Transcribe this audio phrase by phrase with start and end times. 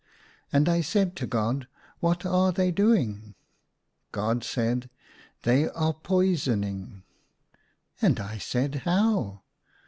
[0.51, 1.67] And I said to God,"
[1.99, 3.35] What are they doing?"
[4.11, 7.03] God said, *' They are poisoning."
[8.01, 9.43] And I said," How